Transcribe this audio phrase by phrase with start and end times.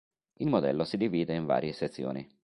[0.39, 2.27] Il modello si divide in varie sezioni.